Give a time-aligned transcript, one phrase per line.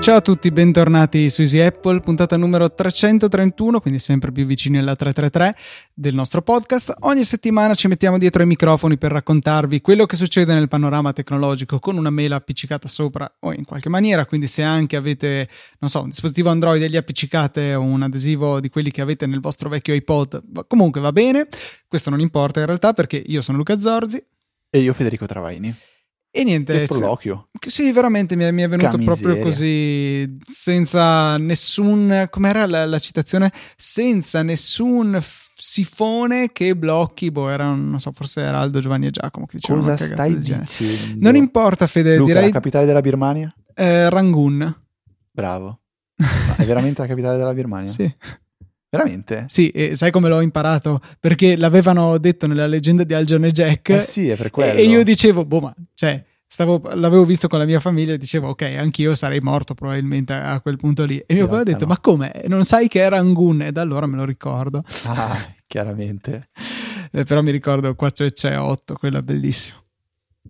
[0.00, 4.96] Ciao a tutti, bentornati su Easy Apple, puntata numero 331, quindi sempre più vicini alla
[4.96, 5.54] 333
[5.92, 6.94] del nostro podcast.
[7.00, 11.78] Ogni settimana ci mettiamo dietro ai microfoni per raccontarvi quello che succede nel panorama tecnologico
[11.80, 15.46] con una mail appiccicata sopra o in qualche maniera, quindi se anche avete,
[15.80, 19.26] non so, un dispositivo Android e gli appiccicate o un adesivo di quelli che avete
[19.26, 21.46] nel vostro vecchio iPod, comunque va bene,
[21.86, 24.24] questo non importa in realtà perché io sono Luca Zorzi.
[24.70, 25.76] E io Federico Travaini.
[26.32, 27.48] E niente, che sproloquio.
[27.66, 33.52] Sì, veramente mi è, mi è venuto proprio così, senza nessun, com'era la, la citazione?
[33.76, 39.46] Senza nessun sifone che blocchi, boh, era, non so, forse era Aldo Giovanni e Giacomo
[39.46, 40.66] che dicevano Cosa stai dicendo?
[41.16, 42.46] Non importa, Fede, Luca, direi...
[42.46, 43.52] la capitale della Birmania?
[43.74, 44.82] Eh, Rangoon.
[45.32, 45.80] Bravo.
[46.16, 47.88] Ma è veramente la capitale della Birmania?
[47.90, 48.12] sì.
[48.90, 49.44] Veramente?
[49.46, 51.00] Sì, e sai come l'ho imparato?
[51.20, 53.88] Perché l'avevano detto nella leggenda di Algione e Jack.
[53.90, 54.78] Eh sì, è per quello.
[54.78, 58.48] E io dicevo, boh, ma cioè, stavo, l'avevo visto con la mia famiglia e dicevo,
[58.48, 61.22] ok, anch'io sarei morto probabilmente a quel punto lì.
[61.24, 61.92] E mio papà ha detto, no.
[61.92, 62.42] ma come?
[62.48, 63.62] Non sai che era Angun?
[63.62, 64.82] E da allora me lo ricordo.
[65.04, 66.48] Ah, chiaramente.
[67.12, 69.78] eh, però mi ricordo 4 e c'è 8, quello è bellissimo.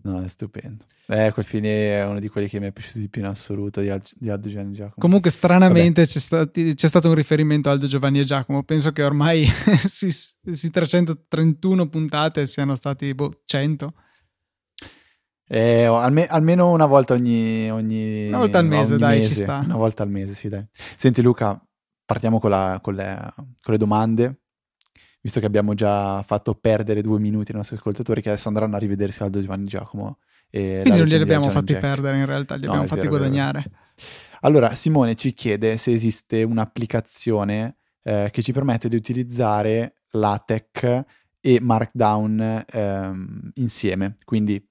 [0.02, 0.84] No, è stupendo.
[1.06, 3.80] Eh, quel fine è uno di quelli che mi è piaciuto di più in assoluto
[3.80, 4.94] di, Al- di Aldo Giovanni e Giacomo.
[4.98, 8.62] Comunque, stranamente c'è, stati, c'è, stato un riferimento a Aldo Giovanni e Giacomo.
[8.62, 9.44] Penso che ormai
[9.76, 13.94] si, si 331 puntate siano stati boh, 100.
[15.52, 19.28] Eh, alme- almeno una volta ogni, ogni una volta al mese, dai, mese.
[19.28, 19.58] ci sta.
[19.64, 20.64] Una volta al mese, sì, dai.
[20.96, 21.60] Senti, Luca,
[22.04, 24.40] partiamo con, la, con, le, con le domande
[25.20, 28.78] visto che abbiamo già fatto perdere due minuti ai nostri ascoltatori che adesso andranno a
[28.78, 30.18] rivedersi Aldo Giovanni Giacomo.
[30.48, 31.80] E Quindi non glieli abbiamo fatti Jack.
[31.80, 33.64] perdere in realtà, li no, abbiamo fatti vero, guadagnare.
[34.40, 41.04] Allora, Simone ci chiede se esiste un'applicazione eh, che ci permette di utilizzare LaTeX
[41.40, 44.16] e Markdown ehm, insieme.
[44.24, 44.66] Quindi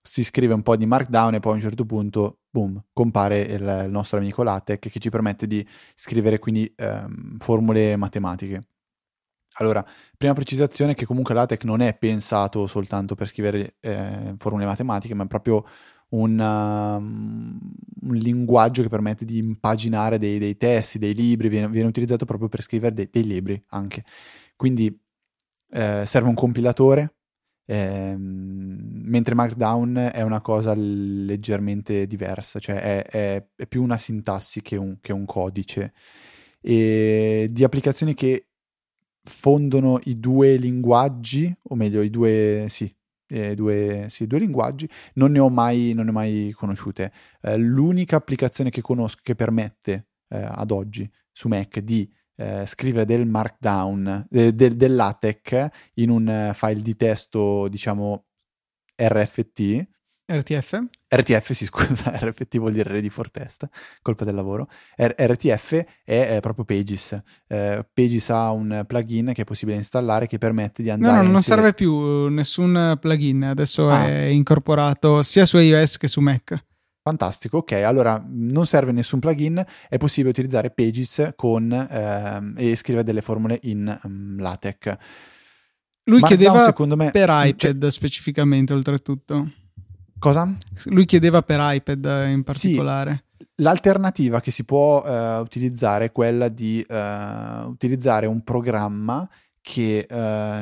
[0.00, 3.82] si scrive un po' di Markdown e poi a un certo punto, boom, compare il,
[3.84, 5.64] il nostro amico LaTeX che ci permette di
[5.94, 8.66] scrivere quindi ehm, formule matematiche.
[9.56, 9.84] Allora,
[10.16, 15.24] prima precisazione che comunque LaTeX non è pensato soltanto per scrivere eh, formule matematiche, ma
[15.24, 15.64] è proprio
[16.10, 17.58] un, um,
[18.02, 22.48] un, linguaggio che permette di impaginare dei, dei testi, dei libri, viene, viene, utilizzato proprio
[22.48, 24.04] per scrivere dei, dei libri anche.
[24.56, 24.98] Quindi
[25.70, 27.14] eh, serve un compilatore,
[27.66, 34.62] eh, mentre Markdown è una cosa leggermente diversa, cioè è, è, è più una sintassi
[34.62, 35.92] che un, che un codice.
[36.60, 38.51] E di applicazioni che
[39.24, 42.92] fondono i due linguaggi, o meglio, i due, sì,
[43.28, 47.12] eh, due, sì, due linguaggi, non ne ho mai, ne ho mai conosciute.
[47.40, 53.04] Eh, l'unica applicazione che conosco che permette eh, ad oggi su Mac di eh, scrivere
[53.04, 58.26] del markdown, de, de, del LaTeX in un file di testo, diciamo,
[58.96, 59.88] RFT,
[60.24, 60.82] RTF?
[61.08, 63.68] RTF, sì, scusa, RFT vuol dire Ready for Test,
[64.00, 64.68] colpa del lavoro.
[64.96, 65.72] R- RTF
[66.04, 67.20] è, è, proprio Pages.
[67.46, 71.12] Eh, Pages ha un plugin che è possibile installare che permette di andare...
[71.12, 71.62] No, no, non insieme...
[71.62, 74.06] serve più nessun plugin, adesso ah.
[74.06, 76.64] è incorporato sia su iOS che su Mac.
[77.04, 83.04] Fantastico, ok, allora non serve nessun plugin, è possibile utilizzare Pages con, ehm, e scrivere
[83.04, 84.96] delle formule in um, LaTeX.
[86.04, 87.90] Lui Markdown, chiedeva me, per iPad cioè...
[87.90, 89.50] specificamente, oltretutto.
[90.22, 90.56] Cosa?
[90.84, 93.24] Lui chiedeva per iPad in particolare.
[93.36, 99.28] Sì, l'alternativa che si può uh, utilizzare è quella di uh, utilizzare un programma
[99.62, 100.14] che uh,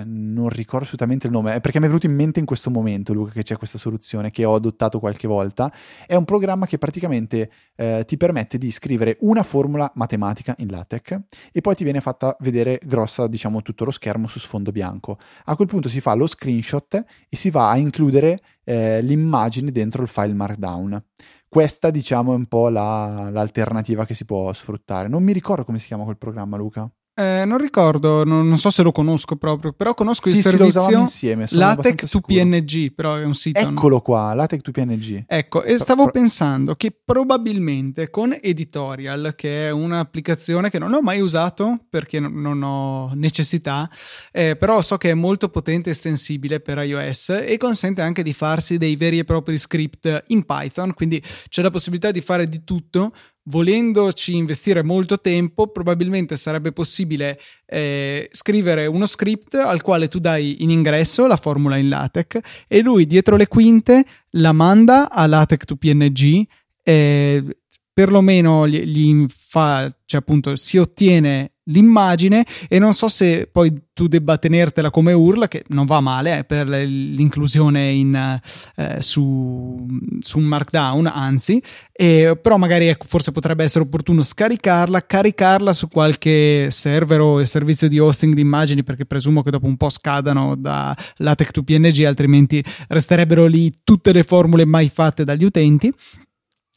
[0.04, 3.32] non ricordo assolutamente il nome, perché mi è venuto in mente in questo momento, Luca,
[3.32, 5.72] che c'è questa soluzione che ho adottato qualche volta.
[6.06, 11.18] È un programma che praticamente uh, ti permette di scrivere una formula matematica in LaTeX
[11.50, 15.18] e poi ti viene fatta vedere grossa, diciamo, tutto lo schermo su sfondo bianco.
[15.46, 20.02] A quel punto si fa lo screenshot e si va a includere uh, l'immagine dentro
[20.02, 21.02] il file Markdown.
[21.48, 25.08] Questa, diciamo, è un po' la, l'alternativa che si può sfruttare.
[25.08, 26.88] Non mi ricordo come si chiama quel programma, Luca.
[27.20, 31.00] Eh, non ricordo, non, non, so se lo conosco proprio, però conosco sì, il servizio
[31.00, 33.58] insieme, LaTeX to PNG, però è un sito.
[33.58, 35.24] Eccolo qua, LaTeX to PNG.
[35.26, 36.12] Ecco, e stavo Pro...
[36.12, 42.62] pensando che probabilmente con Editorial, che è un'applicazione che non ho mai usato perché non
[42.62, 43.90] ho necessità,
[44.32, 48.32] eh, però so che è molto potente e estensibile per iOS e consente anche di
[48.32, 52.64] farsi dei veri e propri script in Python, quindi c'è la possibilità di fare di
[52.64, 53.12] tutto
[53.44, 60.62] volendoci investire molto tempo, probabilmente sarebbe possibile eh, scrivere uno script al quale tu dai
[60.62, 62.38] in ingresso la formula in LaTeX
[62.68, 66.42] e lui dietro le quinte la manda a LaTeX to PNG.
[66.82, 67.44] Eh,
[67.92, 74.08] perlomeno gli, gli fa, cioè appunto si ottiene l'immagine e non so se poi tu
[74.08, 78.40] debba tenertela come URL che non va male eh, per l'inclusione in,
[78.76, 79.86] eh, su,
[80.20, 81.62] su, markdown anzi
[81.92, 87.88] eh, però magari ecco, forse potrebbe essere opportuno scaricarla caricarla su qualche server o servizio
[87.88, 92.04] di hosting di immagini perché presumo che dopo un po' scadano da LaTeX to PNG
[92.04, 95.92] altrimenti resterebbero lì tutte le formule mai fatte dagli utenti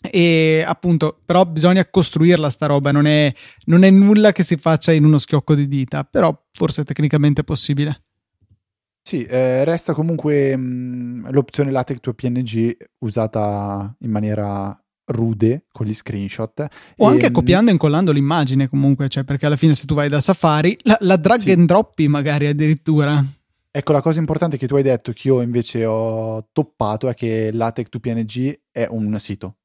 [0.09, 3.33] e appunto però bisogna costruirla sta roba non è,
[3.65, 7.43] non è, nulla che si faccia in uno schiocco di dita però forse è tecnicamente
[7.43, 8.03] possibile.
[9.01, 15.93] Sì eh, resta comunque mh, l'opzione LaTeX to PNG usata in maniera rude con gli
[15.93, 16.65] screenshot.
[16.97, 20.21] O anche copiando e incollando l'immagine comunque cioè perché alla fine se tu vai da
[20.21, 21.51] Safari la, la drag sì.
[21.51, 23.23] and droppi magari addirittura.
[23.75, 27.51] Ecco, la cosa importante che tu hai detto, che io invece ho toppato, è che
[27.51, 29.55] LaTeX to PNG è un sito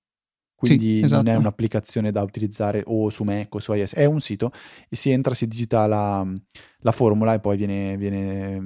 [0.59, 1.15] quindi sì, esatto.
[1.15, 1.47] non è esatto.
[1.47, 4.51] un'applicazione da utilizzare o su Mac o su iOS, è un sito
[4.89, 6.27] e si entra, si digita la,
[6.81, 8.61] la formula e poi viene, viene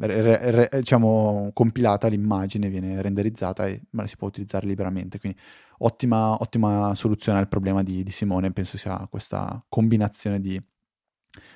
[0.00, 5.18] re, re, diciamo, compilata l'immagine, viene renderizzata e la si può utilizzare liberamente.
[5.18, 5.38] Quindi
[5.80, 10.58] ottima, ottima soluzione al problema di, di, Simone, penso sia questa combinazione di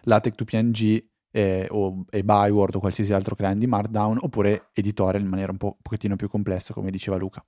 [0.02, 5.18] LaTeX to PNG e, o, e Byword o qualsiasi altro client di Markdown oppure editore
[5.18, 7.42] in maniera un, po', un pochettino più complessa come diceva Luca.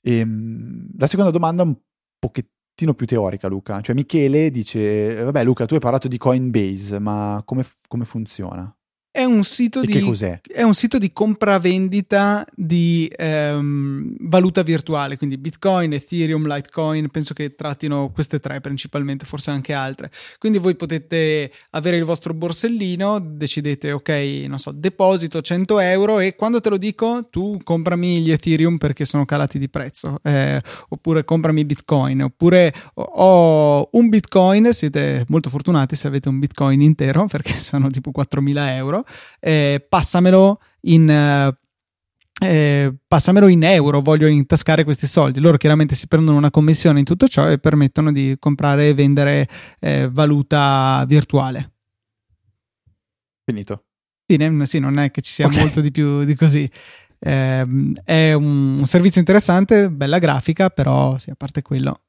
[0.00, 1.76] E, ehm, la seconda domanda è un
[2.18, 3.80] pochettino più teorica, Luca.
[3.80, 8.72] Cioè, Michele dice: Vabbè, Luca, tu hai parlato di Coinbase, ma come, come funziona?
[9.18, 10.00] È un sito, di,
[10.46, 17.56] è un sito di compravendita di ehm, valuta virtuale, quindi Bitcoin, Ethereum, Litecoin, penso che
[17.56, 20.12] trattino queste tre principalmente, forse anche altre.
[20.38, 26.36] Quindi voi potete avere il vostro borsellino, decidete, ok, non so, deposito 100 euro e
[26.36, 31.24] quando te lo dico tu comprami gli Ethereum perché sono calati di prezzo, eh, oppure
[31.24, 37.56] comprami Bitcoin, oppure ho un Bitcoin, siete molto fortunati se avete un Bitcoin intero perché
[37.56, 39.06] sono tipo 4.000 euro
[39.40, 41.08] eh, passamelo in...
[41.10, 41.56] Eh,
[42.40, 45.40] eh, passamelo in euro, voglio intascare questi soldi.
[45.40, 49.48] Loro chiaramente si prendono una commissione in tutto ciò e permettono di comprare e vendere
[49.80, 51.72] eh, valuta virtuale.
[53.44, 53.86] Finito.
[54.24, 55.58] Fine, sì, non è che ci sia okay.
[55.58, 56.70] molto di più di così.
[57.18, 62.02] Eh, è un, un, servizio interessante, bella grafica, però sì, a parte quello.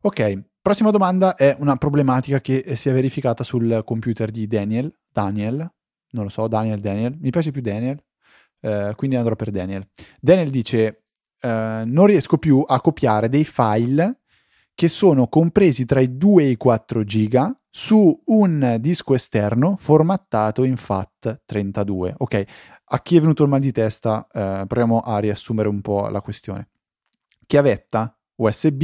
[0.00, 5.58] Ok, prossima domanda è una problematica che si è verificata sul computer di Daniel Daniel,
[6.10, 8.02] non lo so, Daniel, Daniel, mi piace più Daniel,
[8.60, 9.86] eh, quindi andrò per Daniel.
[10.18, 11.02] Daniel dice,
[11.40, 14.20] eh, non riesco più a copiare dei file
[14.74, 20.64] che sono compresi tra i 2 e i 4 giga su un disco esterno formattato
[20.64, 22.14] in FAT32.
[22.16, 22.44] Ok,
[22.86, 26.22] a chi è venuto il mal di testa, eh, proviamo a riassumere un po' la
[26.22, 26.70] questione.
[27.46, 28.82] Chiavetta USB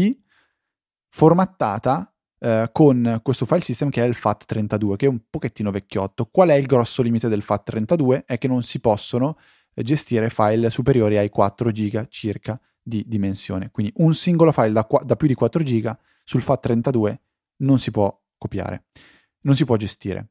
[1.11, 6.27] formattata eh, con questo file system che è il FAT32, che è un pochettino vecchiotto.
[6.27, 8.25] Qual è il grosso limite del FAT32?
[8.25, 9.37] È che non si possono
[9.75, 13.71] eh, gestire file superiori ai 4 giga circa di dimensione.
[13.71, 17.17] Quindi un singolo file da, da più di 4 giga sul FAT32
[17.59, 18.85] non si può copiare,
[19.43, 20.31] non si può gestire.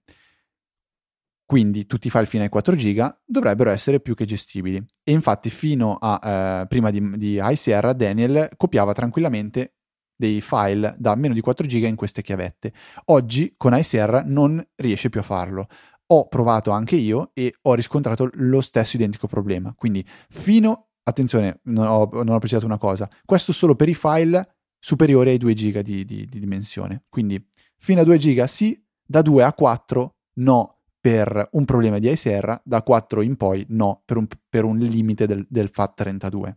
[1.46, 4.84] Quindi tutti i file fino ai 4 giga dovrebbero essere più che gestibili.
[5.04, 9.79] E infatti fino a eh, prima di, di ICR Daniel copiava tranquillamente
[10.20, 12.74] dei file da meno di 4 giga in queste chiavette.
[13.06, 15.70] Oggi con ICR non riesce più a farlo.
[16.08, 19.74] Ho provato anche io e ho riscontrato lo stesso identico problema.
[19.78, 24.56] Quindi fino, attenzione, non ho, non ho precisato una cosa, questo solo per i file
[24.78, 27.06] superiori ai 2 giga di, di, di dimensione.
[27.08, 27.42] Quindi
[27.78, 32.62] fino a 2 giga sì, da 2 a 4 no per un problema di ICR,
[32.66, 36.56] da 4 in poi no per un, per un limite del, del FAT32.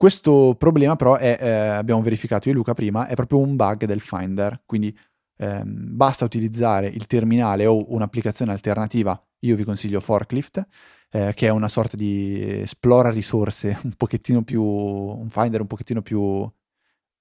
[0.00, 3.84] Questo problema però è, eh, abbiamo verificato io e Luca prima, è proprio un bug
[3.84, 4.96] del Finder, quindi
[5.36, 10.66] ehm, basta utilizzare il terminale o un'applicazione alternativa, io vi consiglio Forklift,
[11.10, 16.00] eh, che è una sorta di esplora risorse un pochettino più, un Finder un pochettino
[16.00, 16.50] più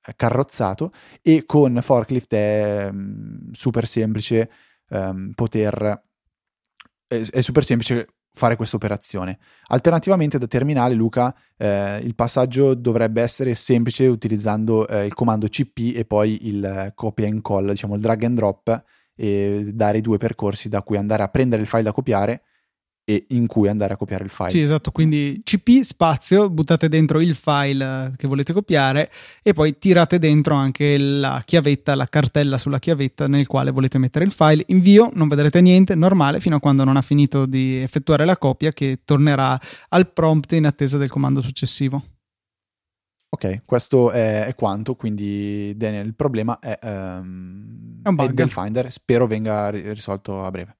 [0.07, 4.49] eh, carrozzato e con Forklift è mh, super semplice
[4.87, 6.01] ehm, poter
[7.07, 8.07] è, è super semplice
[8.39, 9.37] fare questa operazione.
[9.67, 15.93] Alternativamente da terminale, Luca, eh, il passaggio dovrebbe essere semplice utilizzando eh, il comando cp
[15.95, 18.83] e poi il copia e incolla, diciamo il drag and drop
[19.15, 22.43] e dare i due percorsi da cui andare a prendere il file da copiare
[23.09, 24.51] e in cui andare a copiare il file.
[24.51, 29.09] Sì, esatto, quindi cp spazio, buttate dentro il file che volete copiare
[29.41, 34.25] e poi tirate dentro anche la chiavetta, la cartella sulla chiavetta nel quale volete mettere
[34.25, 34.63] il file.
[34.67, 38.71] Invio, non vedrete niente, normale, fino a quando non ha finito di effettuare la copia
[38.71, 42.03] che tornerà al prompt in attesa del comando successivo.
[43.31, 48.91] Ok, questo è, è, quanto, quindi Daniel, il problema è, um, è, è del Finder,
[48.91, 50.77] spero venga risolto a breve.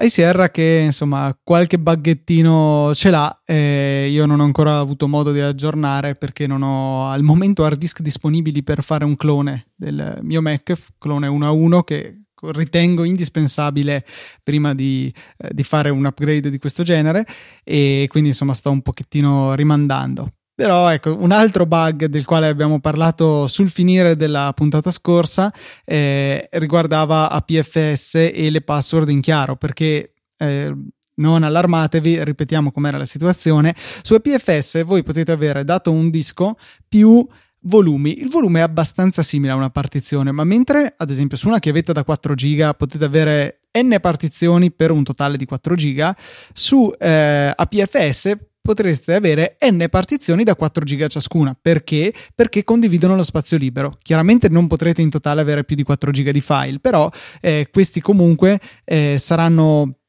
[0.00, 5.40] ICR che insomma qualche buggettino ce l'ha, eh, io non ho ancora avuto modo di
[5.40, 10.40] aggiornare perché non ho al momento hard disk disponibili per fare un clone del mio
[10.40, 14.04] Mac, clone 1 a 1 che ritengo indispensabile
[14.42, 17.26] prima di, eh, di fare un upgrade di questo genere.
[17.62, 22.80] E quindi insomma sto un pochettino rimandando però ecco, un altro bug del quale abbiamo
[22.80, 25.50] parlato sul finire della puntata scorsa
[25.86, 30.76] eh, riguardava APFS e le password in chiaro, perché eh,
[31.14, 33.74] non allarmatevi, ripetiamo com'era la situazione.
[34.02, 37.26] Su APFS voi potete avere dato un disco più
[37.60, 38.20] volumi.
[38.20, 41.94] Il volume è abbastanza simile a una partizione, ma mentre ad esempio su una chiavetta
[41.94, 46.14] da 4 giga potete avere n partizioni per un totale di 4 giga,
[46.52, 51.56] su eh, APFS potreste avere n partizioni da 4 giga ciascuna.
[51.60, 52.12] Perché?
[52.34, 53.96] Perché condividono lo spazio libero.
[54.02, 58.00] Chiaramente non potrete in totale avere più di 4 giga di file, però eh, questi
[58.00, 59.99] comunque eh, saranno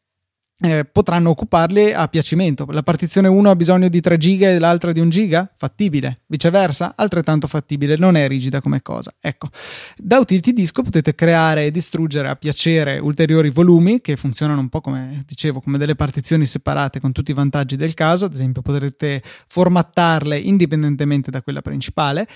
[0.62, 2.66] eh, potranno occuparli a piacimento.
[2.70, 5.52] La partizione 1 ha bisogno di 3 giga e l'altra di 1 giga?
[5.56, 6.22] Fattibile.
[6.28, 9.14] Viceversa, altrettanto fattibile, non è rigida come cosa.
[9.20, 9.50] Ecco,
[9.98, 14.82] da utility disco potete creare e distruggere a piacere ulteriori volumi che funzionano un po'
[14.82, 18.26] come dicevo, come delle partizioni separate con tutti i vantaggi del caso.
[18.26, 22.28] Ad esempio, potrete formattarle indipendentemente da quella principale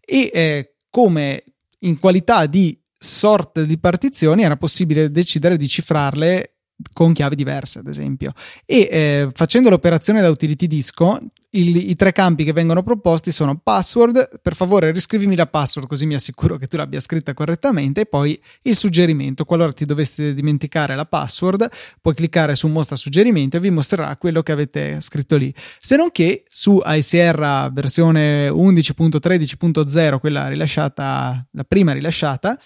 [0.00, 1.44] e eh, come
[1.80, 6.53] in qualità di sorte di partizioni era possibile decidere di cifrarle
[6.92, 8.32] con chiavi diverse, ad esempio.
[8.64, 11.20] E eh, facendo l'operazione da utility disco,
[11.54, 16.04] il, i tre campi che vengono proposti sono password, per favore riscrivimi la password così
[16.04, 19.44] mi assicuro che tu l'abbia scritta correttamente, e poi il suggerimento.
[19.44, 21.68] Qualora ti doveste dimenticare la password,
[22.00, 25.54] puoi cliccare su mostra suggerimento e vi mostrerà quello che avete scritto lì.
[25.78, 32.58] Se non che su ICR versione 11.13.0, quella rilasciata, la prima rilasciata,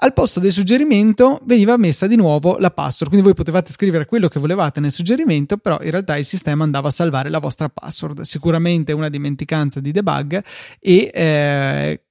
[0.00, 4.28] al posto del suggerimento veniva messa di nuovo la password, quindi voi potevate scrivere quello
[4.28, 8.20] che volevate nel suggerimento, però in realtà il sistema andava a salvare la vostra password.
[8.20, 10.40] Sicuramente una dimenticanza di debug
[10.78, 12.02] e eh,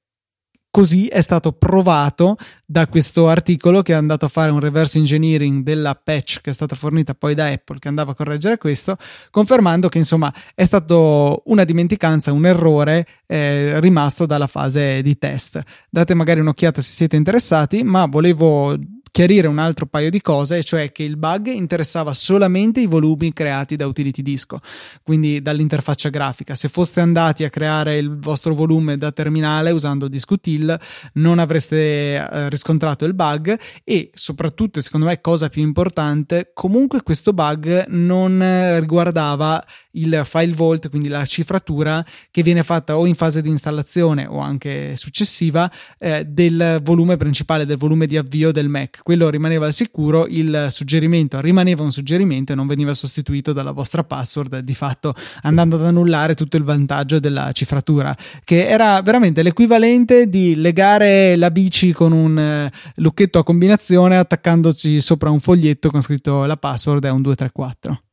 [0.78, 5.64] così è stato provato da questo articolo che è andato a fare un reverse engineering
[5.64, 8.96] della patch che è stata fornita poi da Apple che andava a correggere questo,
[9.32, 15.60] confermando che insomma è stato una dimenticanza, un errore eh, rimasto dalla fase di test.
[15.90, 18.78] Date magari un'occhiata se siete interessati, ma volevo
[19.18, 23.76] chiarire un altro paio di cose, cioè che il bug interessava solamente i volumi creati
[23.76, 24.60] da utility disco,
[25.02, 26.54] quindi dall'interfaccia grafica.
[26.54, 30.80] Se foste andati a creare il vostro volume da terminale usando DiscuTil,
[31.14, 37.34] non avreste eh, riscontrato il bug e soprattutto, secondo me, cosa più importante, comunque questo
[37.34, 43.42] bug non riguardava il file vault, quindi la cifratura che viene fatta o in fase
[43.42, 49.06] di installazione o anche successiva eh, del volume principale, del volume di avvio del Mac
[49.08, 54.04] quello rimaneva al sicuro, il suggerimento rimaneva un suggerimento e non veniva sostituito dalla vostra
[54.04, 60.28] password, di fatto andando ad annullare tutto il vantaggio della cifratura, che era veramente l'equivalente
[60.28, 66.02] di legare la bici con un eh, lucchetto a combinazione attaccandoci sopra un foglietto con
[66.02, 68.04] scritto la password è un 234.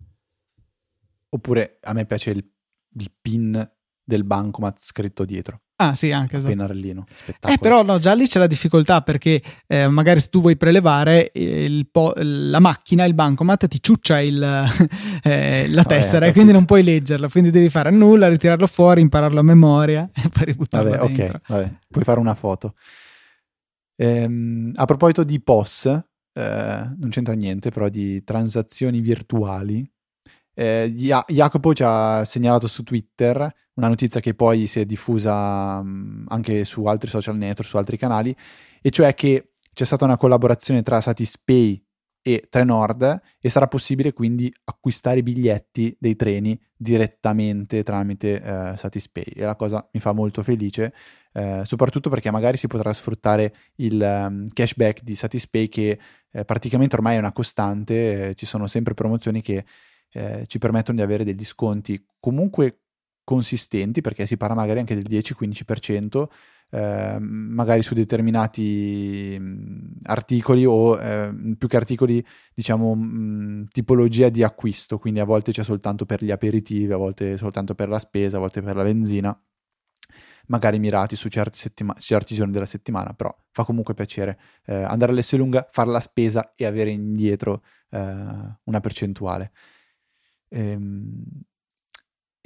[1.30, 2.48] Oppure a me piace il,
[3.00, 3.68] il pin
[4.04, 5.63] del bancomat scritto dietro.
[5.76, 6.50] Ah, sì, anche esatto.
[6.54, 7.04] Pennarellino.
[7.26, 11.32] Eh, però no, già lì c'è la difficoltà perché eh, magari se tu vuoi prelevare
[11.90, 14.40] po- la macchina, il bancomat ti ciuccia il,
[15.24, 17.28] eh, la tessera e quindi non puoi leggerla.
[17.28, 21.36] Quindi devi fare nulla, ritirarlo fuori, impararlo a memoria e poi ributtarlo vabbè, dentro.
[21.38, 21.72] Ok, vabbè.
[21.88, 22.74] puoi fare una foto.
[23.96, 29.88] Ehm, a proposito di POS, eh, non c'entra niente, però di transazioni virtuali.
[30.54, 30.92] Eh,
[31.26, 36.64] Jacopo ci ha segnalato su Twitter una notizia che poi si è diffusa um, anche
[36.64, 38.34] su altri social network, su altri canali,
[38.80, 41.82] e cioè che c'è stata una collaborazione tra Satispay
[42.22, 49.24] e Trenord e sarà possibile quindi acquistare i biglietti dei treni direttamente tramite eh, Satispay.
[49.24, 50.94] E la cosa mi fa molto felice
[51.36, 55.98] eh, soprattutto perché magari si potrà sfruttare il um, cashback di Satispay che
[56.30, 59.64] eh, praticamente ormai è una costante eh, ci sono sempre promozioni che
[60.14, 62.80] eh, ci permettono di avere degli sconti comunque
[63.24, 66.30] consistenti, perché si parla magari anche del 10-15%,
[66.70, 74.42] eh, magari su determinati mh, articoli o eh, più che articoli, diciamo, mh, tipologia di
[74.42, 78.36] acquisto, quindi a volte c'è soltanto per gli aperitivi, a volte soltanto per la spesa,
[78.36, 79.38] a volte per la benzina
[80.46, 85.12] magari mirati su certi, settima- certi giorni della settimana, però fa comunque piacere eh, andare
[85.12, 87.98] all'Esselunga, fare la spesa e avere indietro eh,
[88.64, 89.52] una percentuale.
[90.48, 91.22] Ehm,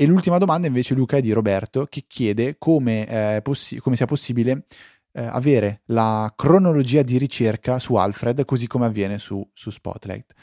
[0.01, 4.07] E l'ultima domanda invece Luca è di Roberto che chiede come, eh, possi- come sia
[4.07, 4.65] possibile
[5.13, 10.35] eh, avere la cronologia di ricerca su Alfred così come avviene su, su Spotlight.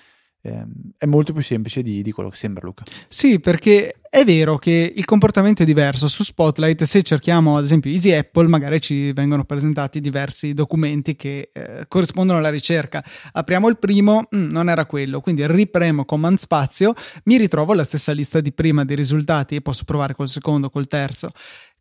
[0.46, 0.64] Eh,
[1.00, 2.84] è molto più semplice di, di, quello che sembra Luca.
[3.08, 6.84] Sì, perché è vero che il comportamento è diverso su Spotlight.
[6.84, 12.38] Se cerchiamo ad esempio Easy Apple, magari ci vengono presentati diversi documenti che eh, corrispondono
[12.38, 13.04] alla ricerca.
[13.32, 17.84] Apriamo il primo, mh, mm, non era quello, quindi ripremo Command Spazio, mi ritrovo la
[17.84, 21.32] stessa lista di prima dei risultati e posso provare col secondo, col terzo.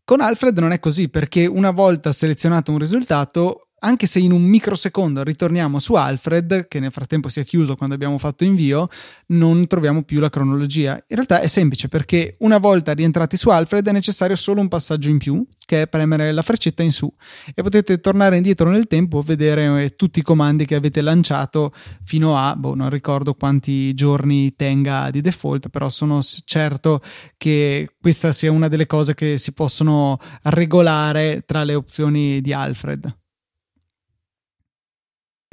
[0.03, 4.43] Con Alfred non è così perché una volta selezionato un risultato anche se in un
[4.43, 8.89] microsecondo ritorniamo su Alfred, che nel frattempo si è chiuso quando abbiamo fatto invio,
[9.27, 10.95] non troviamo più la cronologia.
[10.95, 15.11] In realtà è semplice perché una volta rientrati su Alfred è necessario solo un passaggio
[15.11, 17.13] in più, che è premere la freccetta in su
[17.55, 21.73] e potete tornare indietro nel tempo, vedere eh, tutti i comandi che avete lanciato
[22.05, 27.03] fino a, boh, non ricordo quanti giorni tenga di default, però sono certo
[27.37, 33.23] che questa sia una delle cose che si possono regolare tra le opzioni di Alfred.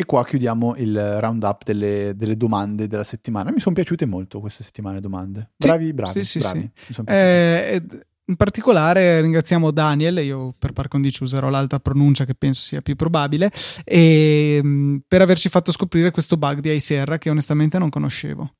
[0.01, 3.51] E qua chiudiamo il roundup delle, delle domande della settimana.
[3.51, 5.49] Mi sono piaciute molto queste settimane domande.
[5.55, 6.23] Bravi, sì, bravi.
[6.23, 6.71] Sì, bravi.
[6.73, 7.83] Sì, eh,
[8.25, 12.95] in particolare ringraziamo Daniel, io per par condicio userò l'alta pronuncia che penso sia più
[12.95, 13.51] probabile,
[13.83, 18.55] e, mm, per averci fatto scoprire questo bug di ICR che onestamente non conoscevo.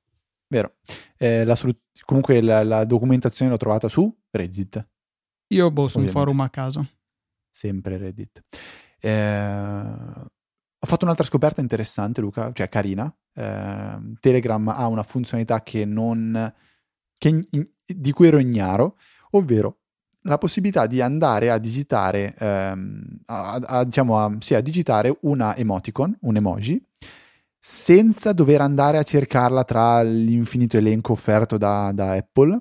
[0.48, 0.75] Vero.
[1.17, 1.57] Eh, la
[2.05, 4.88] comunque la, la, documentazione l'ho trovata su Reddit.
[5.48, 6.88] Io boh, su un forum a caso.
[7.50, 8.43] Sempre Reddit.
[9.00, 10.29] Eh,
[10.83, 13.13] ho fatto un'altra scoperta interessante, Luca, cioè carina.
[13.35, 16.51] Eh, Telegram ha una funzionalità che non,
[17.19, 18.97] che in, di cui ero ignaro,
[19.31, 19.77] ovvero
[20.23, 25.55] la possibilità di andare a digitare, ehm, a, a, diciamo a, sì, a digitare una
[25.55, 26.83] emoticon, un emoji,
[27.59, 32.59] senza dover andare a cercarla tra l'infinito elenco offerto da, da Apple,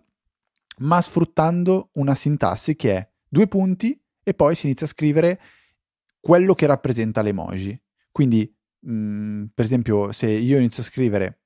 [0.81, 5.41] ma sfruttando una sintassi che è due punti e poi si inizia a scrivere
[6.21, 7.81] quello che rappresenta l'emoji.
[8.11, 11.41] Quindi, mh, mhmm, per esempio, se io inizio a scrivere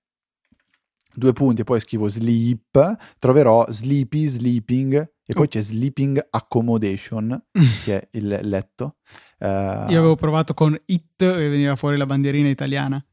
[1.15, 7.43] due punti e poi scrivo sleep, troverò sleepy, sleeping e poi c'è sleeping accommodation,
[7.85, 8.97] che è il letto.
[9.39, 13.05] Uh, io avevo provato con it e veniva fuori la bandierina italiana.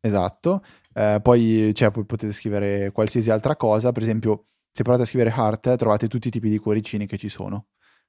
[0.00, 0.64] Esatto.
[0.94, 5.34] Uh, poi, cioè, poi potete scrivere qualsiasi altra cosa, per esempio, se provate a scrivere
[5.36, 7.66] heart trovate tutti i tipi di cuoricini che ci sono.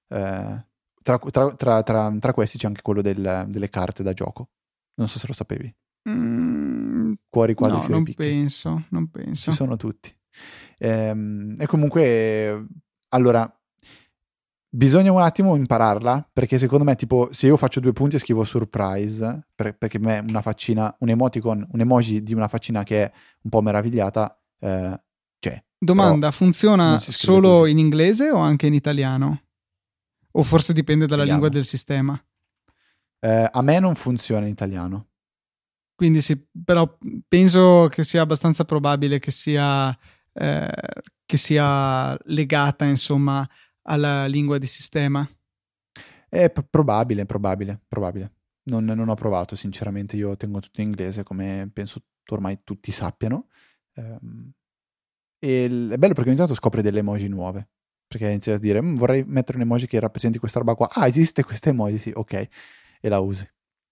[0.08, 0.58] Uh,
[1.02, 1.84] tra, tra, tra,
[2.20, 4.50] tra, questi c'è anche quello del, delle carte da gioco.
[5.00, 5.74] Non so se lo sapevi.
[6.10, 8.18] Mm, Cuori, quadri, no, fiori, non picchi.
[8.18, 9.50] penso, non penso.
[9.50, 10.14] Ci sono tutti.
[10.78, 12.66] Ehm, e comunque,
[13.10, 13.50] allora,
[14.70, 18.44] bisogna un attimo impararla, perché secondo me, tipo, se io faccio due punti e scrivo
[18.44, 23.04] surprise, per, perché a me una faccina, un emoticon, un emoji di una faccina che
[23.06, 23.12] è
[23.44, 25.02] un po' meravigliata, eh,
[25.40, 25.64] c'è.
[25.78, 27.72] Domanda, funziona solo così.
[27.72, 29.44] in inglese o anche in italiano?
[30.32, 31.40] O forse dipende dalla Vediamo.
[31.42, 32.22] lingua del sistema?
[33.20, 35.08] Eh, a me non funziona in italiano.
[36.00, 39.90] Quindi sì, però penso che sia abbastanza probabile che sia,
[40.32, 40.72] eh,
[41.26, 43.46] che sia legata, insomma,
[43.82, 45.28] alla lingua di sistema.
[46.30, 48.32] È p- probabile, probabile, probabile.
[48.70, 50.16] Non, non, ho provato, sinceramente.
[50.16, 53.48] Io tengo tutto in inglese, come penso ormai tutti sappiano.
[53.96, 54.52] Ehm,
[55.38, 57.68] e è bello perché ogni tanto scopre delle emoji nuove.
[58.08, 60.88] Perché inizia a dire, mm, vorrei mettere un emoji che rappresenti questa roba qua.
[60.90, 62.48] Ah, esiste questa emoji, sì, ok
[63.00, 63.48] e la usi.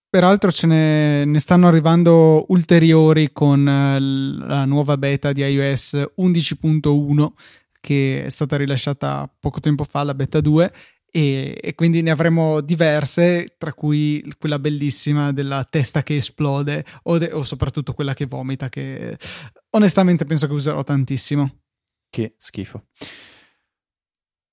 [0.09, 7.31] Peraltro ce ne, ne, stanno arrivando ulteriori con eh, la nuova beta di iOS 11.1
[7.79, 10.73] che è stata rilasciata poco tempo fa, la beta 2,
[11.09, 17.17] e, e, quindi ne avremo diverse, tra cui quella bellissima della testa che esplode o,
[17.17, 19.17] de, o soprattutto quella che vomita, che
[19.69, 21.59] onestamente penso che userò tantissimo.
[22.09, 22.87] Che schifo.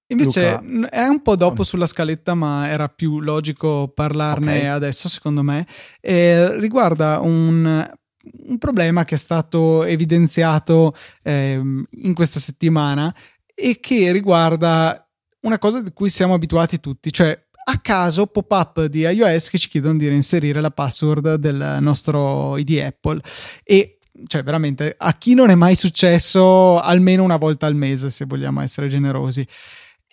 [0.09, 0.89] Invece Luca...
[0.91, 4.67] è un po' dopo sulla scaletta, ma era più logico parlarne okay.
[4.67, 5.67] adesso, secondo me.
[6.01, 7.91] E riguarda un,
[8.47, 13.15] un, problema che è stato evidenziato eh, in questa settimana
[13.55, 15.09] e che riguarda
[15.41, 19.69] una cosa di cui siamo abituati tutti, cioè a caso pop-up di iOS che ci
[19.69, 23.23] chiedono di reinserire la password del nostro ID Apple
[23.63, 28.27] e cioè veramente a chi non è mai successo almeno una volta al mese se
[28.27, 29.47] vogliamo essere generosi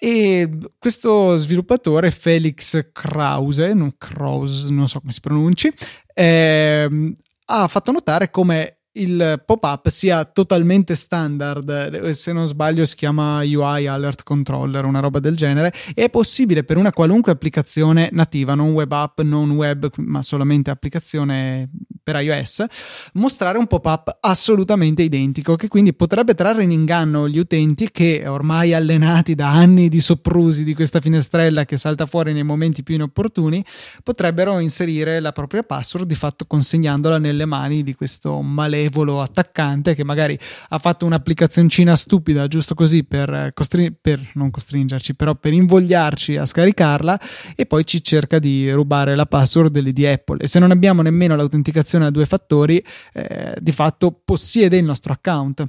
[0.04, 5.72] e questo sviluppatore, Felix Krause, non, Krause, non so come si pronunci,
[6.16, 7.14] eh,
[7.46, 13.88] ha fatto notare come il pop-up sia totalmente standard, se non sbaglio si chiama UI
[13.88, 18.92] Alert Controller, una roba del genere, è possibile per una qualunque applicazione nativa, non web
[18.92, 21.70] app, non web, ma solamente applicazione
[22.04, 22.66] per iOS,
[23.14, 28.74] mostrare un pop-up assolutamente identico, che quindi potrebbe trarre in inganno gli utenti che ormai
[28.74, 33.64] allenati da anni di soprusi di questa finestrella che salta fuori nei momenti più inopportuni,
[34.04, 38.42] potrebbero inserire la propria password di fatto consegnandola nelle mani di questo
[38.82, 40.38] malevolo attaccante che magari
[40.70, 46.46] ha fatto un'applicazioncina stupida giusto così per, costri- per non costringerci, però per invogliarci a
[46.46, 47.20] scaricarla
[47.56, 50.40] e poi ci cerca di rubare la password di Apple.
[50.42, 55.14] E se non abbiamo nemmeno l'autenticazione a due fattori eh, di fatto possiede il nostro
[55.14, 55.66] account.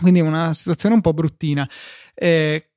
[0.00, 1.68] Quindi è una situazione un po' bruttina.
[2.14, 2.69] Eh,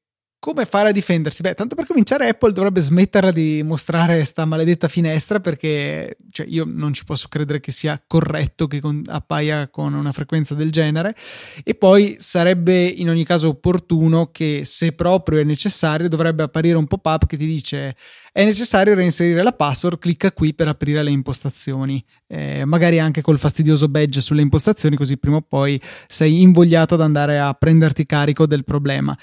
[0.43, 1.41] come fare a difendersi?
[1.41, 6.65] Beh, tanto per cominciare, Apple dovrebbe smetterla di mostrare questa maledetta finestra perché cioè, io
[6.67, 11.15] non ci posso credere che sia corretto che con, appaia con una frequenza del genere.
[11.63, 16.87] E poi sarebbe in ogni caso opportuno che, se proprio è necessario, dovrebbe apparire un
[16.87, 17.95] pop-up che ti dice
[18.33, 22.03] è necessario reinserire la password, clicca qui per aprire le impostazioni.
[22.27, 27.01] Eh, magari anche col fastidioso badge sulle impostazioni, così prima o poi sei invogliato ad
[27.01, 29.17] andare a prenderti carico del problema.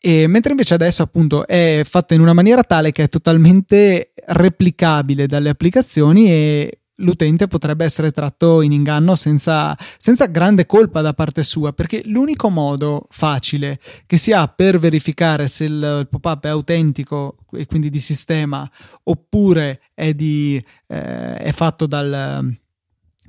[0.00, 5.26] E mentre invece adesso appunto è fatta in una maniera tale che è totalmente replicabile
[5.26, 11.42] dalle applicazioni e l'utente potrebbe essere tratto in inganno senza, senza, grande colpa da parte
[11.42, 17.36] sua, perché l'unico modo facile che si ha per verificare se il, pop-up è autentico
[17.52, 18.68] e quindi di sistema
[19.04, 22.56] oppure è, di, eh, è fatto dal